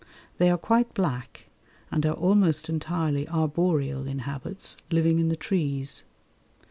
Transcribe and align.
They 0.39 0.49
are 0.49 0.57
quite 0.57 0.95
black, 0.95 1.45
and 1.91 2.03
are 2.07 2.13
almost 2.13 2.69
entirely 2.69 3.29
arboreal 3.29 4.07
in 4.07 4.17
habits, 4.25 4.77
living 4.89 5.19
in 5.19 5.27
the 5.27 5.35
trees. 5.35 6.05